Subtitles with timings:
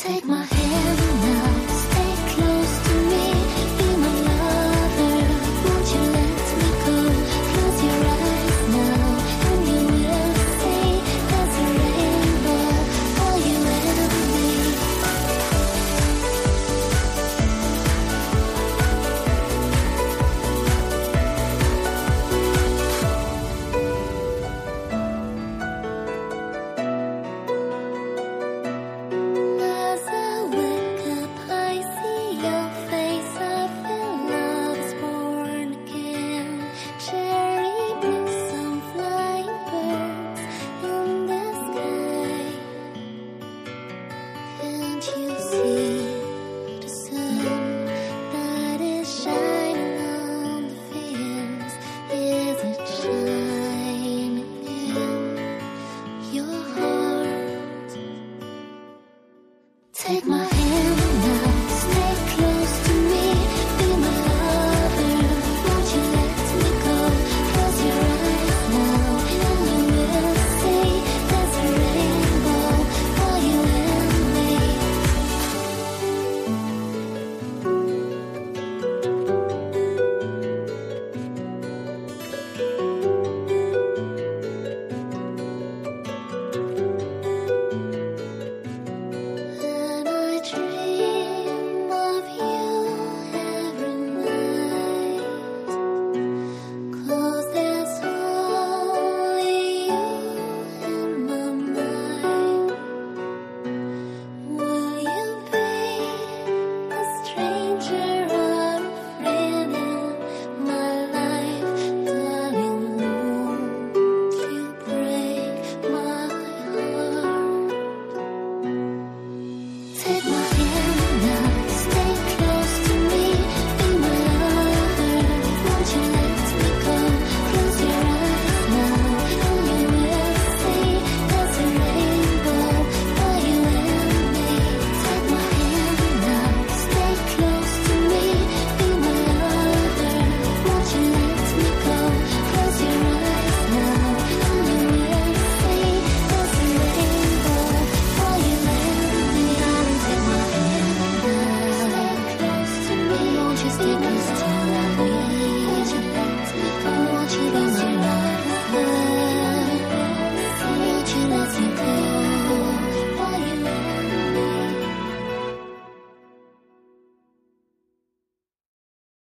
[0.00, 1.39] Take my hand now,